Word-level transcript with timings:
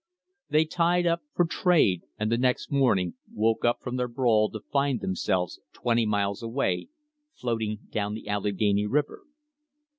They 0.49 0.65
tied 0.65 1.05
up 1.05 1.21
for 1.35 1.45
trade, 1.45 2.05
and 2.17 2.31
the 2.31 2.37
next 2.39 2.71
morning 2.71 3.13
woke 3.31 3.63
up 3.63 3.83
from 3.83 3.97
their 3.97 4.07
brawl 4.07 4.49
to 4.49 4.59
find 4.59 4.99
themselves 4.99 5.59
twenty 5.73 6.07
miles 6.07 6.41
away, 6.41 6.89
float 7.35 7.61
ing 7.61 7.81
down 7.91 8.15
the 8.15 8.27
Allegheny 8.27 8.87
River. 8.87 9.21